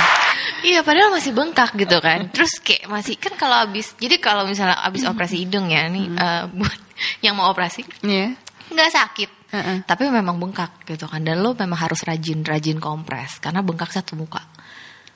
Iya 0.65 0.79
padahal 0.81 1.09
masih 1.13 1.29
bengkak 1.29 1.77
gitu 1.77 2.01
kan 2.01 2.25
Terus 2.33 2.57
kayak 2.57 2.89
masih 2.89 3.21
Kan 3.21 3.37
kalau 3.37 3.69
abis 3.69 3.93
Jadi 4.01 4.17
kalau 4.17 4.49
misalnya 4.49 4.81
abis 4.81 5.05
operasi 5.05 5.45
hidung 5.45 5.69
ya 5.69 5.85
Nih 5.85 6.09
eh, 6.09 6.43
buat 6.49 6.79
yang 7.25 7.37
mau 7.37 7.53
operasi 7.53 7.85
Iya. 8.01 8.33
nggak 8.73 8.89
sakit 8.89 9.29
Heeh. 9.53 9.77
Tapi 9.85 10.09
memang 10.09 10.41
bengkak 10.41 10.81
gitu 10.89 11.05
kan 11.05 11.21
Dan 11.21 11.45
lo 11.45 11.53
memang 11.53 11.77
harus 11.77 12.01
rajin-rajin 12.01 12.81
kompres 12.81 13.37
Karena 13.37 13.61
bengkak 13.61 13.93
satu 13.93 14.17
muka 14.17 14.41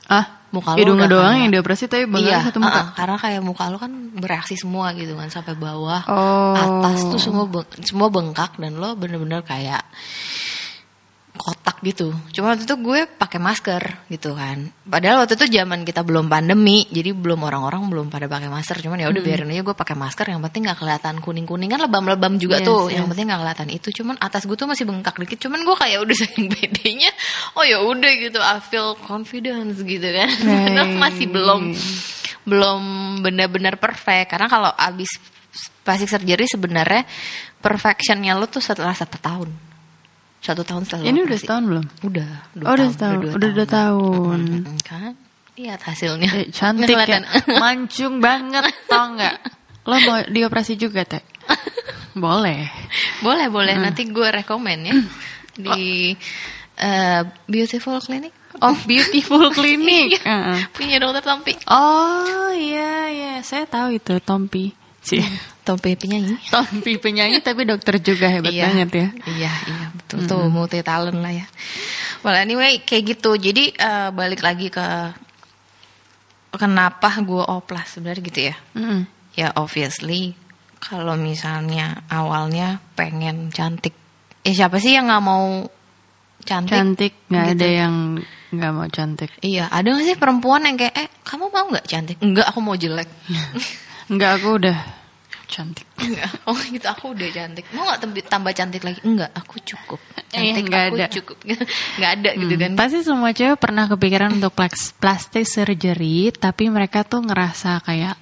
Ah, 0.10 0.26
Muka 0.50 0.74
lo 0.74 0.78
hidungnya 0.78 1.06
udah 1.06 1.12
doang 1.12 1.26
kayak- 1.30 1.40
yang 1.40 1.52
dioperasi 1.54 1.84
tapi 1.86 2.04
Iya 2.20 2.42
satu 2.42 2.58
muka. 2.58 2.74
uh-uh, 2.74 2.88
Karena 2.98 3.16
kayak 3.16 3.42
muka 3.42 3.64
lo 3.70 3.78
kan 3.78 3.92
bereaksi 4.12 4.58
semua 4.58 4.90
gitu 4.92 5.14
kan 5.14 5.30
Sampai 5.30 5.54
bawah 5.54 6.02
Oh. 6.04 6.58
Atas 6.58 7.06
tuh 7.06 7.22
semua 7.22 7.46
beng- 7.46 7.70
semua 7.80 8.10
bengkak 8.10 8.58
Dan 8.58 8.76
lo 8.76 8.94
bener-bener 8.94 9.40
kayak 9.42 9.86
kotak 11.40 11.80
gitu. 11.88 12.12
Cuma 12.36 12.52
waktu 12.52 12.68
itu 12.68 12.76
gue 12.76 13.08
pakai 13.08 13.40
masker 13.40 14.12
gitu 14.12 14.36
kan. 14.36 14.68
Padahal 14.84 15.24
waktu 15.24 15.40
itu 15.40 15.56
zaman 15.56 15.88
kita 15.88 16.04
belum 16.04 16.28
pandemi, 16.28 16.84
jadi 16.92 17.16
belum 17.16 17.40
orang-orang 17.48 17.80
belum 17.88 18.06
pada 18.12 18.28
pakai 18.28 18.52
masker. 18.52 18.84
Cuman 18.84 19.00
ya 19.00 19.08
udah 19.08 19.24
biarin 19.24 19.48
aja 19.48 19.64
gue 19.64 19.72
pakai 19.72 19.96
masker. 19.96 20.28
Yang 20.28 20.52
penting 20.52 20.62
nggak 20.68 20.80
kelihatan 20.84 21.16
kuning-kuning 21.24 21.72
kan 21.72 21.80
lebam-lebam 21.80 22.36
juga 22.36 22.60
Yes, 22.60 22.68
tuh. 22.68 22.92
yes. 22.92 23.00
Yang 23.00 23.08
penting 23.16 23.26
nggak 23.32 23.40
kelihatan 23.40 23.68
itu. 23.72 23.88
Cuman 23.96 24.16
atas 24.20 24.44
gue 24.44 24.58
tuh 24.60 24.68
masih 24.68 24.84
bengkak 24.84 25.16
dikit. 25.16 25.40
Cuman 25.48 25.64
gue 25.64 25.76
kayak 25.80 26.00
udah 26.04 26.16
saking 26.28 26.46
bedanya. 26.52 27.12
Oh 27.56 27.64
ya 27.64 27.80
udah 27.80 28.12
gitu. 28.20 28.40
I 28.44 28.60
feel 28.60 29.00
confidence 29.00 29.80
gitu 29.80 30.08
kan. 30.12 30.28
Padahal 30.44 30.92
masih 31.00 31.32
belum 31.32 31.72
belum 32.44 32.82
benar-benar 33.24 33.80
perfect. 33.80 34.36
Karena 34.36 34.52
kalau 34.52 34.76
abis 34.76 35.08
plastic 35.88 36.12
surgery 36.12 36.46
sebenarnya 36.52 37.08
perfectionnya 37.64 38.36
lo 38.36 38.52
tuh 38.52 38.60
setelah 38.60 38.92
satu 38.92 39.16
tahun. 39.16 39.69
Satu 40.40 40.64
tahun 40.64 40.88
setelah 40.88 41.04
Ini 41.06 41.20
udah 41.24 41.38
setahun 41.38 41.64
belum? 41.66 41.86
Udah, 42.02 42.30
dua 42.56 42.66
Oh, 42.66 42.74
udah 42.74 42.80
tahun, 42.80 42.94
setahun. 42.96 43.20
dua 43.20 43.32
Udah 43.36 43.50
dua 43.52 43.68
tahun. 43.68 44.40
Kan? 44.82 45.14
Lihat 45.60 45.82
hasilnya. 45.84 46.30
Eh, 46.34 46.48
cantik 46.50 46.96
ya. 46.96 47.20
Mancung 47.64 48.24
banget 48.24 48.64
tau 48.88 49.06
nggak? 49.14 49.36
Lo 49.84 49.96
mau 50.00 50.24
dioperasi 50.24 50.74
juga 50.76 51.04
teh? 51.04 51.20
Boleh. 52.16 52.68
boleh, 53.20 53.48
boleh. 53.48 53.76
Hmm. 53.76 53.84
Nanti 53.86 54.04
gue 54.06 54.28
rekomen 54.28 54.80
ya 54.82 54.94
di 55.66 56.12
Oh. 56.12 56.84
eh, 56.84 57.22
Beautiful 57.46 58.00
Clinic. 58.00 58.32
Oh, 58.60 58.74
beautiful 58.82 59.52
clinic. 59.56 60.20
Heeh. 60.20 60.58
Punya 60.74 60.98
dokter 60.98 61.22
Tompi. 61.22 61.54
Oh 61.70 62.50
iya 62.50 63.08
iya, 63.08 63.34
saya 63.40 63.64
tahu 63.64 63.96
itu 63.96 64.18
Tompi. 64.20 64.74
Sih. 65.00 65.22
Tompi 65.70 65.94
penyanyi. 65.94 66.34
Tompi 66.54 66.98
penyanyi 66.98 67.46
tapi 67.46 67.62
dokter 67.70 68.02
juga 68.02 68.26
hebat 68.26 68.50
iya, 68.50 68.74
banget 68.74 68.90
ya. 68.90 69.08
Iya, 69.30 69.54
iya 69.54 69.86
betul 69.94 70.26
tuh 70.26 70.50
multi 70.50 70.82
talent 70.82 71.22
lah 71.22 71.30
ya. 71.30 71.46
Well 72.26 72.34
anyway 72.34 72.82
kayak 72.82 73.14
gitu. 73.14 73.38
Jadi 73.38 73.78
eh, 73.78 74.10
balik 74.10 74.42
lagi 74.42 74.74
ke 74.74 74.82
kenapa 76.58 77.22
gue 77.22 77.44
oplas 77.46 77.94
sebenarnya 77.94 78.24
gitu 78.26 78.40
ya. 78.50 78.56
Mm. 78.74 79.02
Ya 79.38 79.54
obviously 79.54 80.34
kalau 80.82 81.14
misalnya 81.14 82.02
awalnya 82.10 82.82
pengen 82.98 83.54
cantik. 83.54 83.94
Eh 84.42 84.58
siapa 84.58 84.82
sih 84.82 84.98
yang 84.98 85.06
nggak 85.06 85.22
mau 85.22 85.70
cantik? 86.42 86.74
Cantik 86.74 87.14
nggak 87.30 87.46
Gitu. 87.46 87.56
ada 87.62 87.68
yang 87.70 87.96
nggak 88.50 88.72
mau 88.74 88.88
cantik. 88.90 89.30
Iya, 89.46 89.70
ada 89.70 89.94
gak 89.94 90.06
sih 90.10 90.18
perempuan 90.18 90.66
yang 90.66 90.74
kayak, 90.74 90.96
eh 90.98 91.08
kamu 91.22 91.54
mau 91.54 91.70
nggak 91.70 91.86
cantik? 91.86 92.18
Enggak, 92.18 92.50
aku 92.50 92.60
mau 92.66 92.74
jelek. 92.74 93.06
Enggak 94.10 94.42
aku 94.42 94.58
udah 94.58 94.78
cantik. 95.50 95.84
Enggak, 95.98 96.30
oh 96.46 96.54
gitu 96.56 96.86
aku 96.86 97.12
udah 97.12 97.28
cantik. 97.28 97.66
Mau 97.72 97.84
nggak 97.84 98.00
tembi- 98.00 98.22
tambah 98.24 98.54
cantik 98.54 98.82
lagi? 98.82 99.02
Enggak, 99.02 99.34
aku 99.34 99.56
cukup. 99.60 99.98
Iya, 100.30 100.54
Cantik 100.54 100.64
nggak 100.64 100.84
aku 100.84 100.96
ada. 100.96 101.08
cukup. 101.10 101.38
Nggak 101.98 102.12
ada 102.14 102.30
gitu 102.36 102.54
Hmm, 102.54 102.62
kan? 102.62 102.72
Pasti 102.78 102.98
semua 103.02 103.30
cewek 103.32 103.58
pernah 103.58 103.86
kepikiran 103.86 104.30
untuk 104.32 104.54
plastic 104.96 105.42
surgery, 105.44 106.30
tapi 106.32 106.70
mereka 106.70 107.02
tuh 107.02 107.26
ngerasa 107.26 107.82
kayak, 107.82 108.14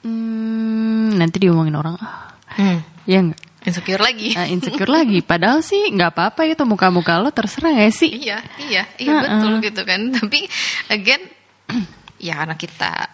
hmm, 0.00 1.18
nanti 1.18 1.36
diomongin 1.38 1.74
orang, 1.74 1.98
ah, 1.98 2.38
Hmm, 2.54 2.78
ya 3.02 3.18
nggak? 3.20 3.40
insecure 3.66 3.98
lagi. 3.98 4.30
Nah, 4.32 4.46
insecure 4.46 4.86
lagi. 4.94 5.18
Padahal 5.20 5.58
sih 5.58 5.90
nggak 5.90 6.14
apa-apa 6.14 6.46
itu 6.46 6.62
muka-muka 6.62 7.18
lo 7.18 7.28
terserah 7.28 7.74
ya 7.74 7.90
sih. 7.90 8.14
Iya, 8.14 8.38
iya, 8.62 8.82
iya 8.96 9.10
Heeh. 9.12 9.22
betul 9.26 9.52
gitu 9.60 9.82
kan. 9.82 10.00
Tapi 10.14 10.38
again, 10.86 11.22
ya 12.22 12.38
karena 12.38 12.54
kita 12.54 13.10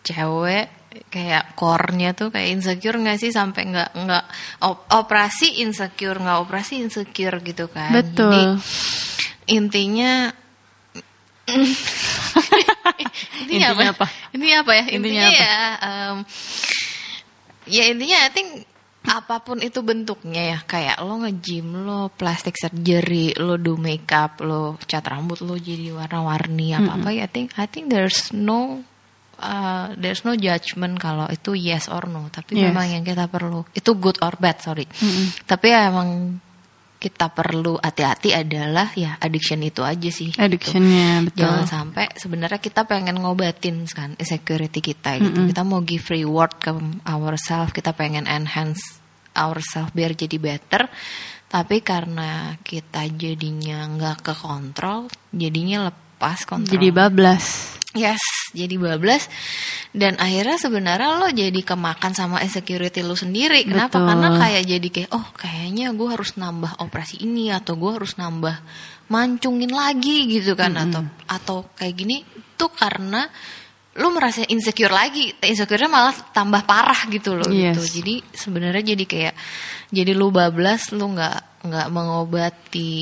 cewek 0.00 0.81
kayak 1.08 1.56
core-nya 1.56 2.12
tuh 2.12 2.28
kayak 2.28 2.52
insecure 2.60 3.00
nggak 3.00 3.18
sih 3.18 3.32
sampai 3.32 3.62
nggak 3.72 3.90
nggak 3.96 4.24
op- 4.64 4.86
operasi 4.92 5.64
insecure 5.64 6.20
nggak 6.20 6.38
operasi 6.44 6.84
insecure 6.84 7.40
gitu 7.40 7.68
kan. 7.72 7.92
Jadi 7.92 8.00
Betul. 8.12 8.60
intinya 9.48 10.32
intinya, 11.42 11.62
Intinya 13.42 13.68
apa? 13.74 13.82
apa? 13.92 14.06
Intinya 14.32 14.56
apa 14.62 14.72
ya? 14.72 14.84
Intinya 14.88 15.24
Intinya, 15.26 15.26
apa? 15.28 15.42
ya 15.42 15.56
em, 15.82 16.16
ya 17.66 17.82
intinya 17.90 18.18
I 18.22 18.30
think 18.30 18.48
apa 19.02 19.42
pun 19.42 19.58
itu 19.58 19.82
bentuknya 19.82 20.42
ya 20.54 20.58
kayak 20.62 21.02
lo 21.02 21.18
nge-gym, 21.26 21.82
lo 21.82 22.06
plastic 22.14 22.54
surgery, 22.54 23.34
lo 23.34 23.58
do 23.58 23.74
makeup, 23.74 24.38
lo 24.46 24.78
cat 24.86 25.02
rambut 25.02 25.42
lo 25.42 25.58
jadi 25.58 25.90
warna-warni 25.90 26.70
apa-apa 26.78 27.10
ya 27.10 27.26
I 27.26 27.30
think 27.30 27.50
I 27.58 27.66
think 27.66 27.90
there's 27.90 28.30
no 28.30 28.86
uh, 29.42 29.92
there's 29.98 30.22
no 30.22 30.38
judgment 30.38 30.96
kalau 30.96 31.26
itu 31.28 31.58
yes 31.58 31.90
or 31.90 32.06
no 32.06 32.30
tapi 32.30 32.54
Yes. 32.54 32.70
memang 32.70 32.86
yang 32.88 33.02
kita 33.02 33.26
perlu 33.26 33.66
itu 33.74 33.90
good 33.98 34.16
or 34.22 34.38
bad 34.38 34.62
sorry 34.62 34.86
tapi 35.44 35.74
ya 35.74 35.90
emang 35.90 36.38
kita 37.02 37.34
perlu 37.34 37.82
hati-hati 37.82 38.30
adalah 38.30 38.94
ya 38.94 39.18
addiction 39.18 39.58
itu 39.66 39.82
aja 39.82 40.06
sih 40.06 40.30
gitu. 40.30 40.38
Addictionnya 40.38 41.26
betul. 41.26 41.42
Jangan 41.42 41.66
sampai 41.66 42.06
sebenarnya 42.14 42.62
kita 42.62 42.86
pengen 42.86 43.18
ngobatin 43.18 43.82
kan 43.90 44.14
insecurity 44.14 44.78
kita 44.78 45.18
gitu. 45.18 45.50
Kita 45.50 45.66
mau 45.66 45.82
give 45.82 46.06
reward 46.14 46.62
ke 46.62 46.70
ourselves, 47.02 47.74
kita 47.74 47.90
pengen 47.90 48.30
enhance 48.30 49.02
ourselves 49.34 49.90
biar 49.90 50.14
jadi 50.14 50.38
better 50.38 50.86
tapi 51.50 51.84
karena 51.84 52.56
kita 52.64 53.04
jadinya 53.12 53.84
nggak 53.84 54.24
ke 54.24 54.32
kontrol 54.38 55.04
jadinya 55.34 55.92
lepas 55.92 56.48
kontrol 56.48 56.70
Jadi 56.70 56.88
bablas. 56.88 57.76
Yes, 57.92 58.22
jadi 58.52 58.74
bablas 58.76 59.28
dan 59.92 60.16
akhirnya 60.20 60.56
sebenarnya 60.56 61.20
lo 61.20 61.28
jadi 61.28 61.60
kemakan 61.64 62.12
sama 62.12 62.40
insecurity 62.40 63.00
lo 63.00 63.16
sendiri. 63.16 63.64
Kenapa? 63.64 63.96
Betul. 64.00 64.08
Karena 64.08 64.28
kayak 64.38 64.62
jadi 64.68 64.88
kayak 64.88 65.10
oh 65.12 65.26
kayaknya 65.36 65.86
gue 65.92 66.08
harus 66.08 66.36
nambah 66.36 66.72
operasi 66.84 67.24
ini 67.24 67.48
atau 67.52 67.76
gue 67.76 67.90
harus 67.96 68.16
nambah 68.16 68.56
mancungin 69.08 69.72
lagi 69.72 70.24
gitu 70.30 70.56
kan 70.56 70.72
atau 70.78 71.02
atau 71.28 71.56
kayak 71.76 71.94
gini 71.96 72.24
tuh 72.56 72.72
karena 72.72 73.28
lo 73.92 74.08
merasa 74.08 74.40
insecure 74.48 74.88
lagi, 74.88 75.36
insecure 75.44 75.84
malah 75.84 76.16
tambah 76.32 76.64
parah 76.64 77.12
gitu 77.12 77.36
loh 77.36 77.44
Yes. 77.52 77.76
gitu. 77.76 78.00
Jadi 78.00 78.14
sebenarnya 78.32 78.96
jadi 78.96 79.04
kayak 79.04 79.34
jadi 79.92 80.16
lo 80.16 80.32
bablas, 80.32 80.96
lo 80.96 81.12
nggak 81.12 81.68
nggak 81.68 81.88
mengobati 81.92 82.92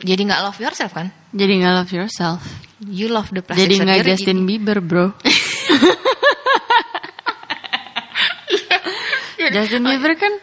jadi 0.00 0.20
nggak 0.24 0.40
love 0.42 0.58
yourself 0.58 0.92
kan? 0.92 1.08
Jadi 1.30 1.52
nggak 1.60 1.74
love 1.76 1.92
yourself. 1.92 2.40
You 2.80 3.06
love 3.08 3.28
the 3.30 3.44
plastic 3.44 3.68
Jadi 3.68 3.74
nggak 3.78 4.00
Justin 4.04 4.48
Bieber, 4.48 4.80
bro. 4.80 5.12
Justin 9.54 9.82
Bieber 9.82 10.14
kan 10.14 10.32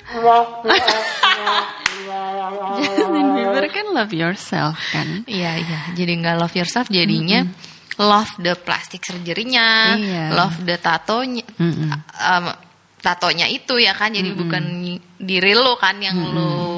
Justin 2.78 3.28
Bieber 3.36 3.66
kan 3.72 3.86
love 3.94 4.14
yourself 4.14 4.76
kan. 4.92 5.24
Iya 5.26 5.52
iya, 5.62 5.80
jadi 5.96 6.12
nggak 6.20 6.36
love 6.38 6.56
yourself 6.56 6.88
jadinya 6.92 7.46
love 7.98 8.30
the 8.38 8.54
plastic 8.54 9.02
surgery-nya, 9.02 9.98
Iya. 9.98 10.24
love 10.38 10.62
the 10.62 10.78
tatonya, 10.78 11.42
Mm-mm. 11.58 11.90
um, 12.14 12.46
tatonya 13.02 13.50
itu 13.50 13.74
ya 13.82 13.98
kan, 13.98 14.14
jadi 14.14 14.38
bukan 14.38 14.64
diri 15.18 15.58
lo 15.58 15.74
kan 15.82 15.98
yang 15.98 16.14
lo 16.30 16.77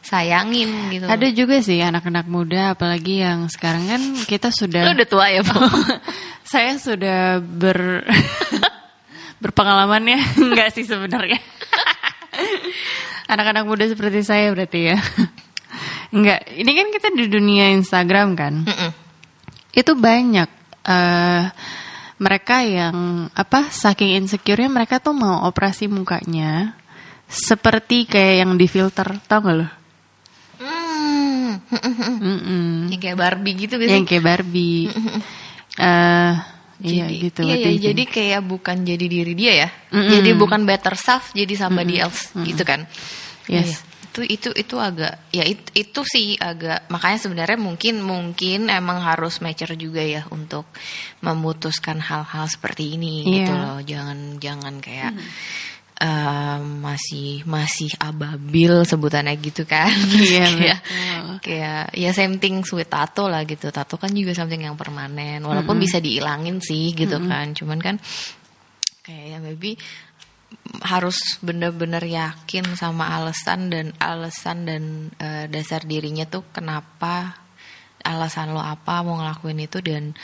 sayangin 0.00 0.90
gitu. 0.92 1.04
Ada 1.06 1.28
juga 1.32 1.60
sih 1.60 1.80
anak-anak 1.80 2.26
muda 2.26 2.74
apalagi 2.74 3.22
yang 3.22 3.46
sekarang 3.52 3.86
kan 3.86 4.02
kita 4.24 4.48
sudah 4.50 4.90
udah 4.90 5.08
tua 5.08 5.26
ya, 5.30 5.40
Pak? 5.44 5.58
saya 6.50 6.74
sudah 6.80 7.38
ber 7.38 8.02
berpengalaman 9.42 10.04
ya 10.04 10.20
enggak 10.42 10.74
sih 10.76 10.84
sebenarnya 10.84 11.40
anak-anak 13.26 13.64
muda 13.64 13.84
seperti 13.88 14.20
saya 14.20 14.52
berarti 14.52 14.94
ya 14.94 14.98
enggak 16.12 16.44
ini 16.54 16.70
kan 16.76 16.86
kita 16.92 17.08
di 17.16 17.26
dunia 17.30 17.72
Instagram 17.72 18.36
kan 18.36 18.54
Mm-mm. 18.68 18.90
itu 19.72 19.92
banyak 19.96 20.48
eh 20.84 21.44
mereka 22.20 22.60
yang 22.60 23.32
apa 23.32 23.72
saking 23.72 24.20
insecure-nya 24.20 24.68
mereka 24.68 25.00
tuh 25.00 25.16
mau 25.16 25.48
operasi 25.48 25.88
mukanya 25.88 26.76
seperti 27.30 28.04
kayak 28.04 28.34
yang 28.42 28.52
di 28.54 28.66
filter 28.66 29.06
tau 29.24 29.40
gak 29.40 29.56
lo 29.56 29.68
Hmm. 30.60 31.56
Mm-mm. 31.72 32.92
Yang 32.92 33.00
kayak 33.00 33.16
Barbie 33.16 33.54
gitu 33.56 33.74
gak 33.74 33.88
yang 33.88 34.04
kayak 34.04 34.24
Barbie 34.26 34.92
iya 36.80 37.06
Jadi- 37.08 37.20
gitu 37.28 37.40
Iya, 37.44 37.48
do 37.48 37.56
iya, 37.56 37.68
think? 37.68 37.80
jadi 37.84 38.02
kayak 38.08 38.40
bukan 38.42 38.76
jadi 38.82 39.04
diri 39.04 39.32
dia 39.36 39.52
ya. 39.52 39.68
Mm-mm. 39.92 40.10
Jadi 40.16 40.30
bukan 40.32 40.64
better 40.64 40.96
self, 40.96 41.28
jadi 41.32 41.52
somebody 41.52 42.00
else 42.00 42.32
gitu 42.40 42.64
kan. 42.64 42.88
Yes. 43.44 43.68
Iya. 43.68 43.76
Itu 44.10 44.20
itu 44.26 44.48
itu 44.56 44.74
agak 44.80 45.28
ya 45.30 45.44
it- 45.44 45.70
itu 45.76 46.00
sih 46.02 46.34
agak 46.34 46.88
makanya 46.88 47.20
sebenarnya 47.20 47.60
mungkin 47.60 48.00
mungkin 48.00 48.66
emang 48.66 49.04
harus 49.04 49.38
mature 49.38 49.76
juga 49.76 50.00
ya 50.00 50.24
untuk 50.32 50.66
memutuskan 51.20 52.00
hal-hal 52.00 52.48
seperti 52.48 52.96
ini 52.96 53.28
gitu 53.28 53.52
Iya. 53.52 53.60
loh. 53.60 53.78
Jangan 53.84 54.18
jangan 54.40 54.74
kayak 54.80 55.12
em, 56.00 56.80
masih 56.80 57.44
masih 57.44 57.92
ababil 58.00 58.72
sebutannya 58.88 59.36
gitu 59.36 59.68
kan. 59.68 59.92
Iya, 60.16 60.48
kayak 60.58 60.78
kayak 61.44 61.82
ya 61.92 62.10
same 62.16 62.40
thing 62.40 62.64
with 62.64 62.88
tato 62.88 63.28
lah 63.28 63.44
gitu. 63.44 63.68
Tato 63.68 64.00
kan 64.00 64.10
juga 64.16 64.32
something 64.32 64.64
yang 64.64 64.80
permanen 64.80 65.44
walaupun 65.44 65.76
bisa 65.76 66.00
dihilangin 66.00 66.64
sih 66.64 66.96
gitu 66.96 67.20
kan. 67.28 67.52
Cuman 67.52 67.78
kan 67.78 67.96
kayak 69.04 69.24
ya 69.36 69.38
maybe 69.44 69.76
harus 70.82 71.38
bener-bener 71.44 72.02
yakin 72.02 72.74
sama 72.74 73.12
alasan 73.14 73.70
dan 73.70 73.86
alasan 74.00 74.66
dan 74.66 74.82
eh, 75.20 75.46
dasar 75.46 75.84
dirinya 75.84 76.26
tuh 76.26 76.48
kenapa 76.50 77.38
alasan 78.00 78.56
lo 78.56 78.64
apa 78.64 79.04
mau 79.04 79.20
ngelakuin 79.20 79.60
itu 79.60 79.78
dan 79.84 80.16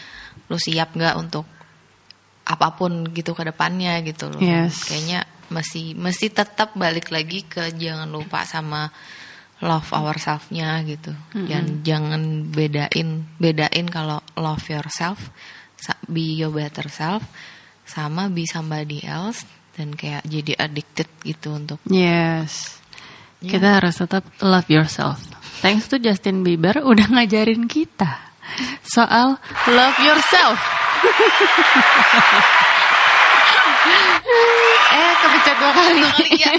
lo 0.48 0.56
siap 0.56 0.96
nggak 0.96 1.14
untuk 1.20 1.44
apa 2.46 2.78
pun 2.78 3.10
gitu 3.10 3.34
ke 3.34 3.42
depannya 3.42 4.00
gitu 4.06 4.30
loh. 4.30 4.40
Yes. 4.40 4.86
Kayaknya 4.86 5.35
masih 5.52 5.96
mesti 5.96 6.30
tetap 6.30 6.74
balik 6.74 7.10
lagi 7.14 7.46
ke 7.46 7.72
jangan 7.74 8.08
lupa 8.10 8.42
sama 8.46 8.90
love 9.64 9.88
ourselves-nya 9.92 10.84
gitu. 10.84 11.12
Dan 11.32 11.80
jangan 11.80 12.52
bedain 12.52 13.24
bedain 13.40 13.86
kalau 13.88 14.20
love 14.36 14.66
yourself, 14.68 15.32
be 16.10 16.36
your 16.36 16.52
better 16.52 16.88
self 16.88 17.24
sama 17.86 18.26
be 18.26 18.42
somebody 18.50 19.06
else 19.06 19.46
dan 19.78 19.94
kayak 19.94 20.26
jadi 20.26 20.58
addicted 20.58 21.06
gitu 21.22 21.54
untuk 21.54 21.78
Yes. 21.86 22.82
Iya. 23.44 23.50
Kita 23.56 23.68
harus 23.78 23.94
tetap 24.00 24.24
love 24.42 24.66
yourself. 24.66 25.22
Thanks 25.62 25.86
to 25.92 26.02
Justin 26.02 26.42
Bieber 26.42 26.82
udah 26.82 27.06
ngajarin 27.06 27.70
kita 27.70 28.26
soal 28.82 29.38
love 29.70 29.98
yourself. 30.02 30.58
eh, 34.96 35.12
kepencet 35.20 35.56
dua 35.58 35.72
kali. 35.72 36.00
Iya. 36.36 36.52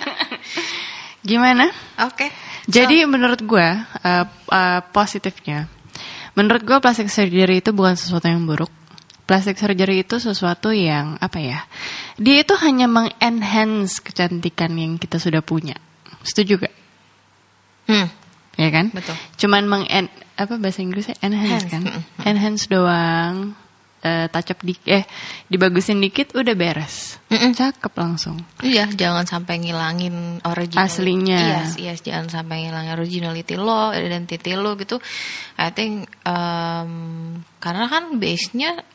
Gimana? 1.24 1.66
Oke. 2.08 2.32
Jadi 2.68 3.08
menurut 3.08 3.40
gue 3.44 3.68
uh, 4.04 4.26
uh, 4.52 4.82
positifnya, 4.92 5.72
menurut 6.36 6.64
gue 6.68 6.78
plastic 6.84 7.08
surgery 7.08 7.64
itu 7.64 7.72
bukan 7.72 7.96
sesuatu 7.96 8.28
yang 8.28 8.44
buruk. 8.44 8.72
Plastic 9.28 9.60
surgery 9.60 10.08
itu 10.08 10.20
sesuatu 10.24 10.72
yang 10.72 11.20
apa 11.20 11.40
ya? 11.40 11.60
Dia 12.16 12.44
itu 12.48 12.56
hanya 12.64 12.88
mengenhance 12.88 14.00
kecantikan 14.00 14.72
yang 14.76 14.96
kita 14.96 15.20
sudah 15.20 15.44
punya. 15.44 15.76
Setuju 16.24 16.64
gak? 16.64 16.76
Hmm, 17.88 18.08
Ya 18.60 18.70
kan? 18.72 18.92
betul. 18.92 19.16
Cuman 19.40 19.64
meng 19.68 19.84
apa 20.38 20.54
bahasa 20.60 20.80
Inggrisnya 20.84 21.16
enhance 21.24 21.68
Enhance, 21.68 21.72
kan? 21.72 21.84
Enhance 22.24 22.64
doang. 22.72 23.56
Eh 23.98 24.30
touch 24.30 24.54
up 24.54 24.62
dik 24.62 24.86
eh 24.86 25.04
dibagusin 25.50 25.98
dikit 25.98 26.38
udah 26.38 26.54
beres. 26.54 27.18
Mm-mm. 27.34 27.58
Cakep 27.58 27.92
langsung. 27.98 28.38
Iya, 28.62 28.86
jangan 28.94 29.26
sampai 29.26 29.58
ngilangin 29.58 30.38
original 30.46 30.86
Aslinya. 30.86 31.66
Yes, 31.66 31.82
yes, 31.82 32.00
jangan 32.06 32.30
sampai 32.30 32.70
ngilangin 32.70 32.94
originality 32.94 33.58
lo, 33.58 33.90
identity 33.92 34.54
lo 34.54 34.78
gitu. 34.78 35.02
I 35.58 35.74
think 35.74 36.06
um, 36.24 36.92
karena 37.58 37.90
kan 37.90 38.22
base-nya 38.22 38.86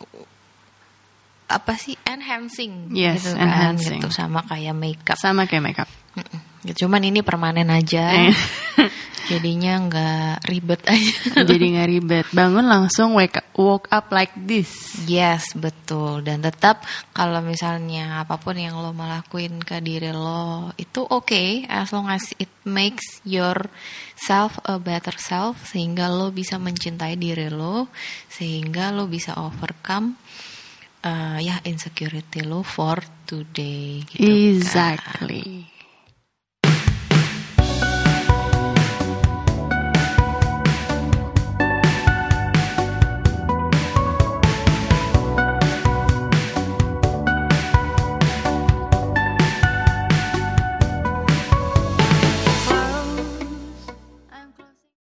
apa 1.53 1.77
sih 1.77 1.93
enhancing 2.09 2.89
Yes, 2.97 3.21
gitu 3.29 3.37
kan 3.37 3.45
enhancing. 3.45 4.01
gitu 4.01 4.09
sama 4.09 4.41
kayak 4.47 4.73
makeup. 4.73 5.19
Sama 5.21 5.45
kayak 5.45 5.65
makeup. 5.67 5.91
Mm-mm. 6.17 6.41
Gitu. 6.63 6.87
Cuman 6.87 7.03
ini 7.03 7.21
permanen 7.21 7.69
aja. 7.69 8.07
Jadinya 9.31 9.73
nggak 9.87 10.35
ribet 10.49 10.81
aja. 10.93 11.45
Jadi 11.47 11.65
nggak 11.77 11.89
ribet. 11.89 12.27
Bangun 12.35 12.67
langsung 12.67 13.15
wake 13.15 13.39
up, 13.39 13.47
woke 13.55 13.87
up 13.93 14.11
like 14.11 14.35
this. 14.35 14.71
Yes, 15.07 15.55
betul. 15.55 16.27
Dan 16.27 16.43
tetap 16.43 16.83
kalau 17.15 17.39
misalnya 17.45 18.23
apa 18.23 18.39
pun 18.41 18.59
yang 18.59 18.79
lo 18.79 18.91
mau 18.91 19.07
lakuin 19.07 19.63
ke 19.63 19.79
diri 19.79 20.11
lo 20.11 20.73
itu 20.79 21.05
oke 21.05 21.67
as 21.69 21.93
long 21.95 22.11
as 22.11 22.35
it 22.41 22.51
makes 22.67 23.23
your 23.23 23.57
self 24.19 24.59
a 24.67 24.79
better 24.79 25.15
self 25.19 25.59
sehingga 25.67 26.07
lo 26.11 26.31
bisa 26.31 26.57
mencintai 26.59 27.19
diri 27.19 27.51
lo 27.51 27.91
sehingga 28.31 28.95
lo 28.95 29.11
bisa 29.11 29.39
overcome 29.39 30.15
uh, 31.03 31.39
ya 31.43 31.59
insecurity 31.67 32.43
lo 32.47 32.63
for 32.63 33.03
today 33.27 34.03
gitu 34.07 34.23
kan. 34.23 34.35
Exactly. 34.35 35.72